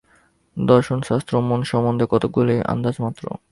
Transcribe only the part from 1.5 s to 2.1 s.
সম্বন্ধে